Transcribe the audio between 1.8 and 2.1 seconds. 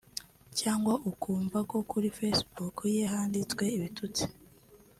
kuri